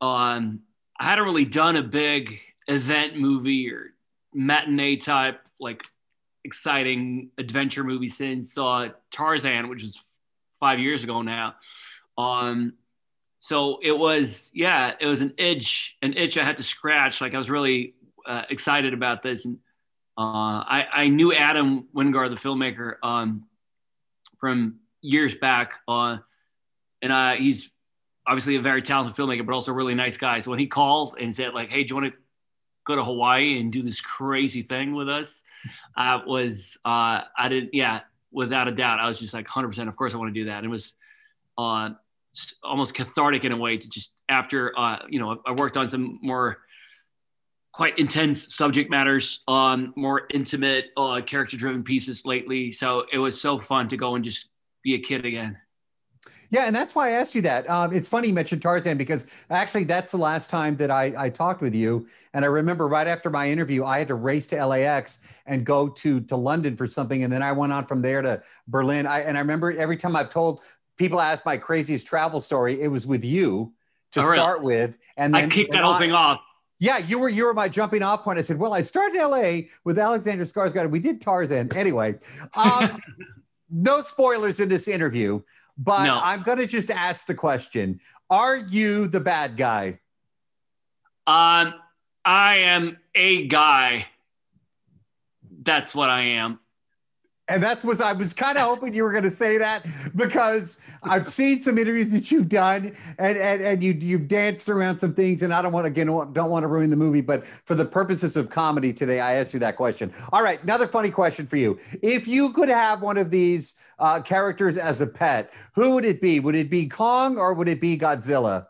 [0.00, 0.62] um,
[0.98, 3.92] I hadn't really done a big event movie or
[4.34, 5.84] matinee type, like
[6.42, 10.00] exciting adventure movie since uh, Tarzan, which was
[10.58, 11.54] five years ago now.
[12.18, 12.72] Um,
[13.38, 17.20] so it was, yeah, it was an itch, an itch I had to scratch.
[17.20, 17.94] Like I was really
[18.26, 19.58] uh, excited about this, and
[20.18, 23.44] uh, I, I knew Adam Wingard, the filmmaker, um,
[24.40, 25.74] from years back.
[25.86, 26.18] Uh,
[27.02, 27.70] and uh, he's
[28.26, 30.40] obviously a very talented filmmaker, but also a really nice guy.
[30.40, 32.18] So when he called and said like, "Hey, do you want to
[32.84, 35.42] go to Hawaii and do this crazy thing with us?"
[35.96, 38.00] I was uh, I didn't, yeah,
[38.32, 39.68] without a doubt, I was just like 100.
[39.68, 40.58] percent Of course, I want to do that.
[40.58, 40.94] And it was
[41.58, 41.90] uh,
[42.62, 46.18] almost cathartic in a way to just after uh, you know I worked on some
[46.22, 46.58] more
[47.72, 53.40] quite intense subject matters on more intimate uh, character driven pieces lately so it was
[53.40, 54.48] so fun to go and just
[54.86, 55.58] be a kid again.
[56.48, 57.68] Yeah, and that's why I asked you that.
[57.68, 61.28] Um, it's funny you mentioned Tarzan because actually that's the last time that I, I
[61.28, 62.06] talked with you.
[62.32, 65.88] And I remember right after my interview, I had to race to LAX and go
[65.88, 69.06] to to London for something, and then I went on from there to Berlin.
[69.06, 70.60] I, and I remember every time I've told
[70.96, 73.72] people ask my craziest travel story, it was with you
[74.12, 76.40] to Oh, start with, and then I kicked that whole thing off.
[76.78, 78.38] Yeah, you were you were my jumping off point.
[78.38, 80.90] I said, well, I started in LA with Alexander Skarsgård.
[80.90, 82.18] We did Tarzan anyway.
[82.54, 83.02] Um,
[83.70, 85.42] no spoilers in this interview,
[85.76, 86.20] but No.
[86.22, 88.00] I'm going to just ask the question:
[88.30, 90.00] Are you the bad guy?
[91.26, 91.74] Um,
[92.24, 94.06] I am a guy.
[95.62, 96.60] That's what I am.
[97.48, 100.80] And that's what I was kind of hoping you were going to say that because
[101.02, 105.14] I've seen some interviews that you've done and and, and you you've danced around some
[105.14, 107.76] things and I don't want to again don't want to ruin the movie but for
[107.76, 110.12] the purposes of comedy today I asked you that question.
[110.32, 111.78] All right, another funny question for you.
[112.02, 116.20] If you could have one of these uh, characters as a pet, who would it
[116.20, 116.40] be?
[116.40, 118.66] Would it be Kong or would it be Godzilla?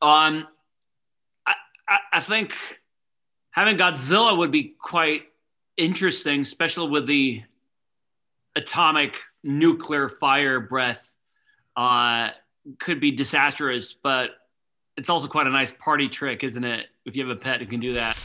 [0.00, 0.48] Um,
[1.46, 1.54] I,
[1.88, 2.54] I, I think
[3.50, 5.24] having Godzilla would be quite
[5.76, 7.42] interesting, especially with the
[8.56, 11.08] atomic nuclear fire breath.
[11.76, 12.30] Uh,
[12.78, 14.30] could be disastrous, but
[14.96, 16.86] it's also quite a nice party trick, isn't it?
[17.04, 18.16] If you have a pet who can do that.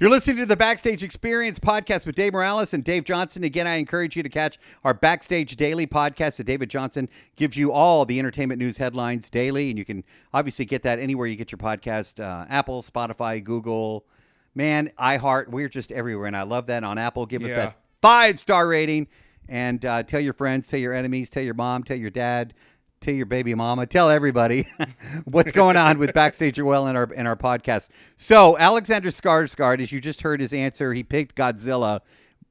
[0.00, 3.44] You're listening to the Backstage Experience podcast with Dave Morales and Dave Johnson.
[3.44, 7.70] Again, I encourage you to catch our Backstage Daily podcast that David Johnson gives you
[7.70, 9.68] all the entertainment news headlines daily.
[9.68, 14.06] And you can obviously get that anywhere you get your podcast uh, Apple, Spotify, Google,
[14.54, 15.48] man, iHeart.
[15.48, 16.26] We're just everywhere.
[16.26, 17.26] And I love that on Apple.
[17.26, 17.56] Give us Yeah.
[17.56, 19.08] that five star rating
[19.48, 22.54] and uh, tell your friends, tell your enemies, tell your mom, tell your dad.
[23.00, 24.66] Tell your baby mama, tell everybody
[25.24, 27.88] what's going on with Backstage OL in our in our podcast.
[28.16, 32.00] So Alexander Skarsgård, as you just heard his answer, he picked Godzilla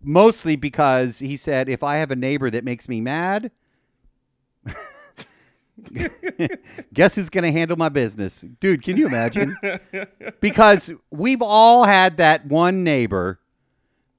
[0.01, 3.51] mostly because he said, "If I have a neighbor that makes me mad,
[6.93, 8.83] guess who's going to handle my business, dude?
[8.83, 9.55] Can you imagine?
[10.41, 13.39] because we've all had that one neighbor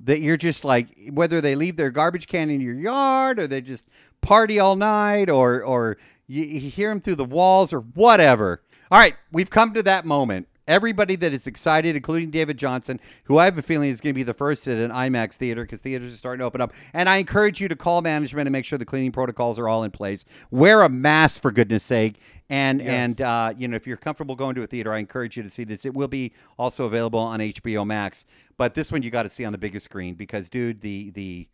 [0.02, 3.60] that you're just like whether they leave their garbage can in your yard or they
[3.60, 3.86] just
[4.20, 8.62] party all night or or you, you hear them through the walls or whatever.
[8.90, 10.48] All right, we've come to that moment.
[10.70, 14.18] Everybody that is excited, including David Johnson, who I have a feeling is going to
[14.18, 16.72] be the first at an IMAX theater because theaters are starting to open up.
[16.92, 19.82] And I encourage you to call management and make sure the cleaning protocols are all
[19.82, 20.24] in place.
[20.52, 22.20] Wear a mask for goodness sake.
[22.48, 25.42] And and uh, you know if you're comfortable going to a theater, I encourage you
[25.42, 25.84] to see this.
[25.84, 28.24] It will be also available on HBO Max,
[28.56, 31.48] but this one you got to see on the biggest screen because, dude, the the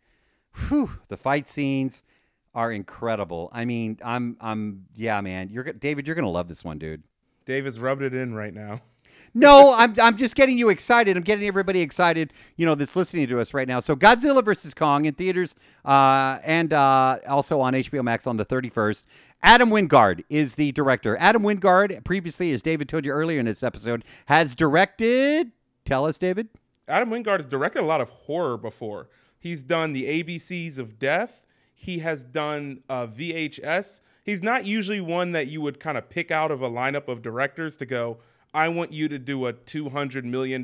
[0.69, 2.03] whew, the fight scenes
[2.55, 3.49] are incredible.
[3.53, 5.49] I mean, I'm I'm yeah, man.
[5.49, 6.07] You're David.
[6.07, 7.03] You're gonna love this one, dude.
[7.45, 8.81] David's rubbed it in right now.
[9.33, 11.15] No, I'm I'm just getting you excited.
[11.15, 12.33] I'm getting everybody excited.
[12.55, 13.79] You know that's listening to us right now.
[13.79, 18.45] So Godzilla versus Kong in theaters uh, and uh, also on HBO Max on the
[18.45, 19.03] 31st.
[19.43, 21.15] Adam Wingard is the director.
[21.19, 25.51] Adam Wingard, previously, as David told you earlier in this episode, has directed.
[25.85, 26.49] Tell us, David.
[26.87, 29.09] Adam Wingard has directed a lot of horror before.
[29.39, 31.45] He's done the ABCs of Death.
[31.73, 34.01] He has done uh, VHS.
[34.23, 37.21] He's not usually one that you would kind of pick out of a lineup of
[37.21, 38.17] directors to go,
[38.53, 40.61] I want you to do a $200 million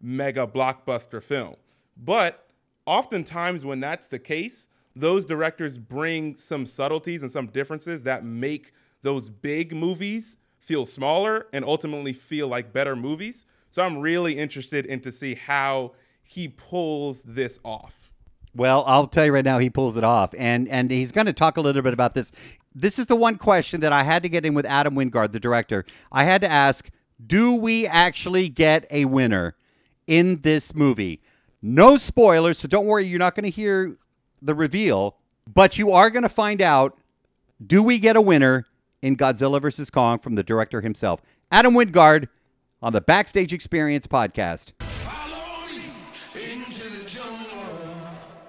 [0.00, 1.56] mega blockbuster film.
[1.96, 2.46] But
[2.86, 8.72] oftentimes, when that's the case, those directors bring some subtleties and some differences that make
[9.02, 13.46] those big movies feel smaller and ultimately feel like better movies.
[13.70, 15.92] So I'm really interested in to see how
[16.22, 18.12] he pulls this off.
[18.54, 21.32] Well, I'll tell you right now, he pulls it off, and and he's going to
[21.32, 22.32] talk a little bit about this.
[22.74, 25.40] This is the one question that I had to get in with Adam Wingard, the
[25.40, 25.84] director.
[26.10, 26.90] I had to ask,
[27.24, 29.56] do we actually get a winner
[30.06, 31.20] in this movie?
[31.60, 33.96] No spoilers, so don't worry, you're not going to hear
[34.40, 35.16] the reveal,
[35.52, 36.96] but you are going to find out.
[37.64, 38.66] Do we get a winner
[39.02, 42.28] in Godzilla vs Kong from the director himself, Adam Wingard,
[42.80, 44.72] on the Backstage Experience podcast?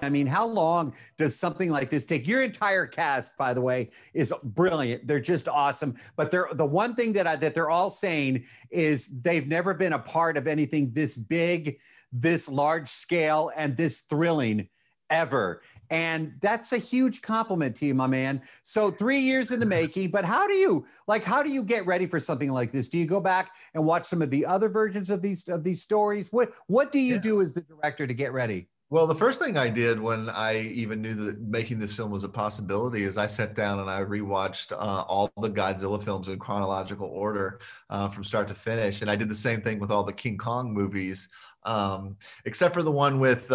[0.02, 2.26] I mean, how long does something like this take?
[2.26, 5.06] Your entire cast, by the way, is brilliant.
[5.06, 5.96] They're just awesome.
[6.16, 9.92] But they're the one thing that I, that they're all saying is they've never been
[9.92, 11.78] a part of anything this big,
[12.12, 14.68] this large scale, and this thrilling
[15.10, 15.62] ever.
[15.90, 18.42] And that's a huge compliment to you, my man.
[18.62, 21.84] So three years in the making, but how do you like how do you get
[21.84, 22.88] ready for something like this?
[22.88, 25.82] Do you go back and watch some of the other versions of these of these
[25.82, 26.28] stories?
[26.30, 28.68] What what do you do as the director to get ready?
[28.92, 32.24] Well, the first thing I did when I even knew that making this film was
[32.24, 36.40] a possibility is I sat down and I rewatched uh, all the Godzilla films in
[36.40, 39.00] chronological order uh, from start to finish.
[39.00, 41.28] And I did the same thing with all the King Kong movies.
[41.64, 43.54] um, except for the one with uh,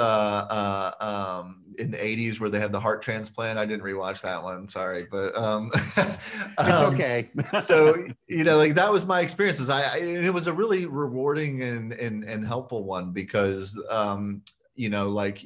[0.49, 0.91] uh,
[1.43, 3.57] um, in the 80s where they had the heart transplant.
[3.57, 4.67] I didn't rewatch that one.
[4.67, 7.29] Sorry, but um, it's um, okay.
[7.65, 9.69] so you know, like that was my experiences.
[9.69, 14.41] I, I it was a really rewarding and and and helpful one because um,
[14.75, 15.43] you know, like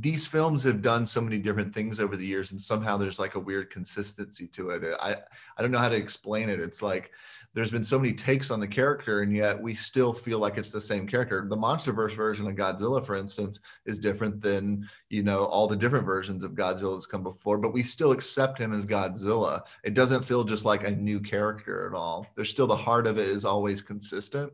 [0.00, 3.36] these films have done so many different things over the years and somehow there's like
[3.36, 4.82] a weird consistency to it.
[5.00, 5.16] I
[5.56, 6.58] i don't know how to explain it.
[6.58, 7.12] It's like
[7.54, 10.72] there's been so many takes on the character and yet we still feel like it's
[10.72, 11.46] the same character.
[11.48, 16.06] The monsterverse version of godzilla for instance is different than you know all the different
[16.06, 19.62] versions of godzilla that's come before but we still accept him as godzilla.
[19.84, 22.26] It doesn't feel just like a new character at all.
[22.34, 24.52] There's still the heart of it is always consistent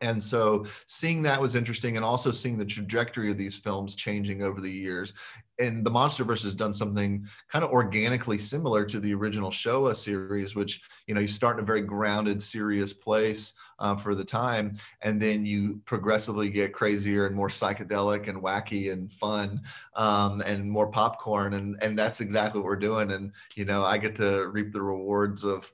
[0.00, 4.42] and so seeing that was interesting and also seeing the trajectory of these films changing
[4.42, 5.12] over the years.
[5.58, 10.56] And the monsterverse has done something kind of organically similar to the original showa series
[10.56, 14.74] which you know you start in a very grounded serious place uh, for the time
[15.02, 19.60] and then you progressively get crazier and more psychedelic and wacky and fun
[19.96, 23.12] um, and more popcorn and and that's exactly what we're doing.
[23.12, 25.70] And you know i get to reap the rewards of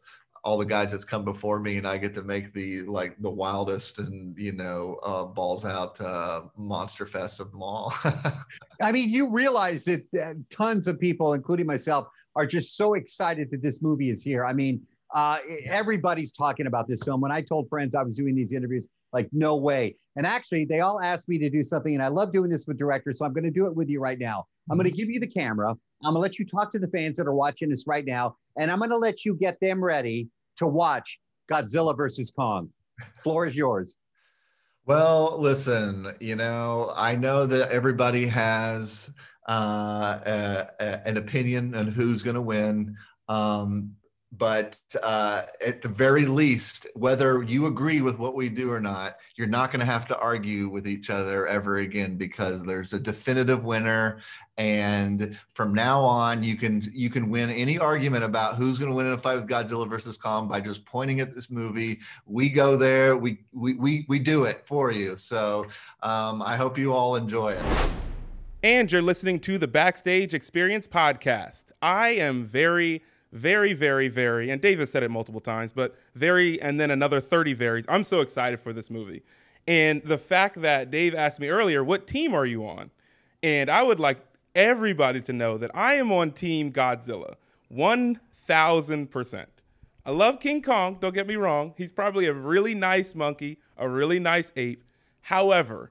[0.46, 3.28] all the guys that's come before me and I get to make the like the
[3.28, 7.92] wildest and you know uh, balls out uh, monster fest of them all.
[8.80, 13.50] I mean, you realize that uh, tons of people, including myself, are just so excited
[13.50, 14.46] that this movie is here.
[14.46, 14.82] I mean,
[15.12, 17.20] uh, everybody's talking about this film.
[17.20, 19.96] When I told friends I was doing these interviews, like, no way.
[20.16, 22.78] And actually, they all asked me to do something, and I love doing this with
[22.78, 23.18] directors.
[23.18, 24.44] So I'm going to do it with you right now.
[24.70, 25.70] I'm going to give you the camera.
[25.70, 28.36] I'm going to let you talk to the fans that are watching this right now,
[28.56, 31.18] and I'm going to let you get them ready to watch
[31.50, 32.70] Godzilla versus Kong.
[33.22, 33.96] Floor is yours.
[34.86, 39.10] Well, listen, you know, I know that everybody has
[39.48, 42.96] uh, a, a, an opinion on who's going to win.
[43.28, 43.92] Um,
[44.38, 49.16] but uh, at the very least, whether you agree with what we do or not,
[49.36, 52.98] you're not going to have to argue with each other ever again because there's a
[52.98, 54.20] definitive winner.
[54.58, 58.96] And from now on, you can you can win any argument about who's going to
[58.96, 62.00] win in a fight with Godzilla versus Kong by just pointing at this movie.
[62.26, 65.16] We go there, we we we, we do it for you.
[65.16, 65.66] So
[66.02, 67.90] um, I hope you all enjoy it.
[68.62, 71.66] And you're listening to the Backstage Experience podcast.
[71.80, 73.02] I am very
[73.36, 77.52] very, very, very, and David said it multiple times, but very, and then another 30
[77.52, 77.84] varies.
[77.88, 79.22] I'm so excited for this movie.
[79.68, 82.90] And the fact that Dave asked me earlier, what team are you on?
[83.42, 84.18] And I would like
[84.54, 87.34] everybody to know that I am on Team Godzilla,
[87.72, 89.46] 1000%.
[90.04, 91.74] I love King Kong, don't get me wrong.
[91.76, 94.84] He's probably a really nice monkey, a really nice ape.
[95.22, 95.90] However,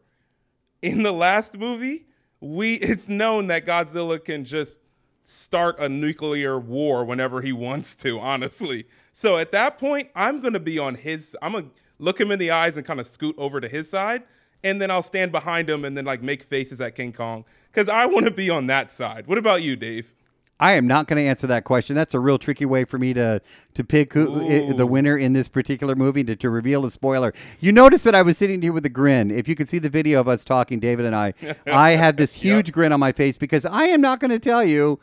[0.82, 2.08] in the last movie,
[2.40, 4.80] we it's known that Godzilla can just
[5.28, 8.86] start a nuclear war whenever he wants to, honestly.
[9.12, 12.32] So at that point, I'm going to be on his, I'm going to look him
[12.32, 14.24] in the eyes and kind of scoot over to his side.
[14.64, 17.88] And then I'll stand behind him and then like make faces at King Kong because
[17.90, 19.28] I want to be on that side.
[19.28, 20.14] What about you, Dave?
[20.60, 21.96] I am not going to answer that question.
[21.98, 23.42] That's a real tricky way for me to
[23.74, 27.34] to pick who i- the winner in this particular movie to, to reveal a spoiler.
[27.60, 29.32] You notice that I was sitting here with a grin.
[29.32, 31.34] If you could see the video of us talking, David and I,
[31.68, 34.64] I had this huge grin on my face because I am not going to tell
[34.64, 35.00] you,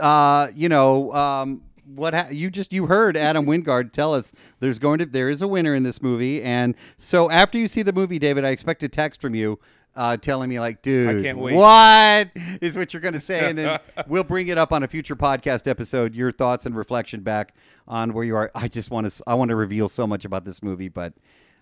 [0.00, 1.62] uh, you know, um,
[1.94, 5.40] what ha- you just you heard Adam Wingard tell us there's going to there is
[5.42, 8.82] a winner in this movie, and so after you see the movie, David, I expect
[8.82, 9.58] a text from you.
[9.96, 11.56] Uh, telling me like, dude, I can't wait.
[11.56, 12.30] what
[12.62, 15.16] is what you're going to say, and then we'll bring it up on a future
[15.16, 16.14] podcast episode.
[16.14, 17.52] Your thoughts and reflection back
[17.88, 18.50] on where you are.
[18.54, 21.14] I just want to, I want to reveal so much about this movie, but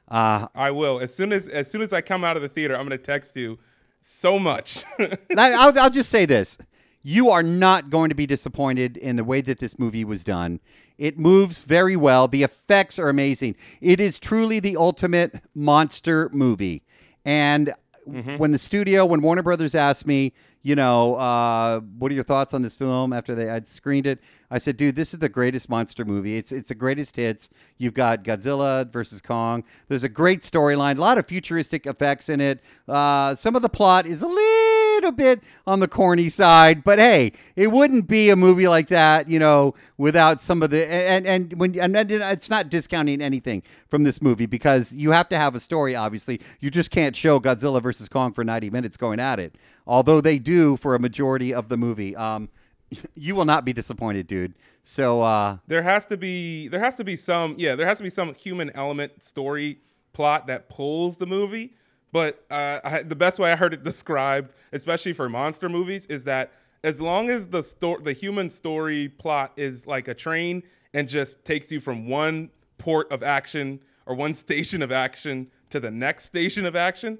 [0.09, 1.01] uh, I will.
[1.01, 2.99] As soon as as soon as I come out of the theater, I'm going to
[2.99, 3.59] text you
[4.03, 4.85] so much.
[4.99, 6.59] I- I'll, I'll just say this:
[7.03, 10.61] you are not going to be disappointed in the way that this movie was done.
[10.99, 12.29] It moves very well.
[12.29, 13.57] The effects are amazing.
[13.81, 16.83] It is truly the ultimate monster movie.
[17.24, 17.74] And
[18.38, 20.32] when the studio, when Warner Brothers asked me,
[20.62, 24.20] you know, uh, what are your thoughts on this film after they had screened it?
[24.50, 26.36] I said, dude, this is the greatest monster movie.
[26.36, 27.48] It's it's the greatest hits.
[27.78, 29.64] You've got Godzilla versus Kong.
[29.88, 32.61] There's a great storyline, a lot of futuristic effects in it.
[32.88, 34.45] Uh, some of the plot is a little
[35.12, 39.38] bit on the corny side, but hey, it wouldn't be a movie like that, you
[39.38, 44.20] know, without some of the and and when and it's not discounting anything from this
[44.20, 45.94] movie because you have to have a story.
[45.94, 49.57] Obviously, you just can't show Godzilla versus Kong for 90 minutes going at it.
[49.86, 52.14] Although they do for a majority of the movie.
[52.16, 52.49] Um,
[53.14, 54.55] you will not be disappointed, dude.
[54.82, 58.05] So uh, there has to be there has to be some yeah there has to
[58.05, 59.80] be some human element story
[60.12, 61.74] plot that pulls the movie
[62.12, 66.24] but uh, I, the best way i heard it described especially for monster movies is
[66.24, 66.52] that
[66.84, 70.62] as long as the sto- the human story plot is like a train
[70.94, 75.80] and just takes you from one port of action or one station of action to
[75.80, 77.18] the next station of action,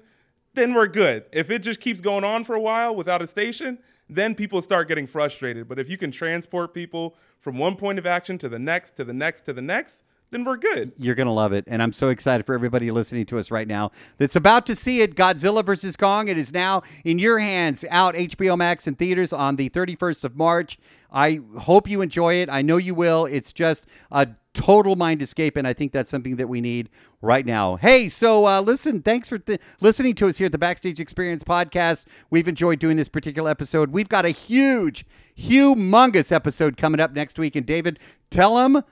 [0.53, 1.25] then we're good.
[1.31, 3.79] If it just keeps going on for a while without a station,
[4.09, 5.67] then people start getting frustrated.
[5.67, 9.03] But if you can transport people from one point of action to the next, to
[9.03, 10.91] the next, to the next, then we're good.
[10.97, 11.63] You're going to love it.
[11.67, 15.01] And I'm so excited for everybody listening to us right now that's about to see
[15.01, 15.95] it Godzilla vs.
[15.95, 16.27] Kong.
[16.27, 20.35] It is now in your hands, out HBO Max and theaters on the 31st of
[20.35, 20.77] March.
[21.11, 22.49] I hope you enjoy it.
[22.49, 23.25] I know you will.
[23.25, 26.89] It's just a total mind escape, and I think that's something that we need
[27.21, 27.75] right now.
[27.77, 31.43] Hey, so uh, listen, thanks for th- listening to us here at the Backstage Experience
[31.43, 32.05] podcast.
[32.29, 33.91] We've enjoyed doing this particular episode.
[33.91, 35.05] We've got a huge,
[35.37, 37.55] humongous episode coming up next week.
[37.55, 37.99] And David,
[38.29, 38.83] tell them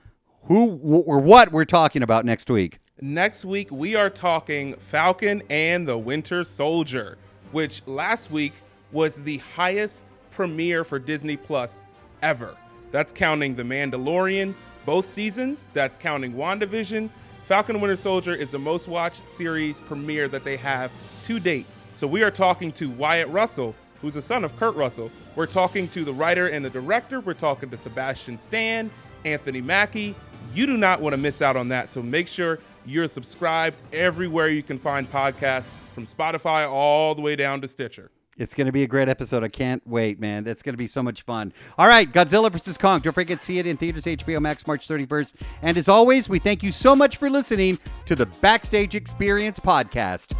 [0.48, 2.78] who or what we're talking about next week.
[3.00, 7.18] Next week, we are talking Falcon and the Winter Soldier,
[7.52, 8.54] which last week
[8.92, 11.82] was the highest premiere for Disney Plus
[12.22, 12.56] ever.
[12.92, 14.54] That's counting The Mandalorian,
[14.86, 15.68] both seasons.
[15.74, 17.10] That's counting WandaVision.
[17.44, 20.90] Falcon Winter Soldier is the most watched series premiere that they have
[21.24, 21.66] to date.
[21.94, 25.10] So we are talking to Wyatt Russell, who's the son of Kurt Russell.
[25.34, 27.20] We're talking to the writer and the director.
[27.20, 28.90] We're talking to Sebastian Stan,
[29.24, 30.14] Anthony Mackie.
[30.54, 31.92] You do not want to miss out on that.
[31.92, 37.36] So make sure you're subscribed everywhere you can find podcasts, from Spotify all the way
[37.36, 38.10] down to Stitcher.
[38.36, 39.42] It's going to be a great episode.
[39.42, 40.46] I can't wait, man.
[40.46, 41.54] It's going to be so much fun.
[41.78, 42.76] All right, Godzilla vs.
[42.76, 43.00] Kong.
[43.00, 45.36] Don't forget to see it in theaters HBO Max March 31st.
[45.62, 50.34] And as always, we thank you so much for listening to the Backstage Experience podcast.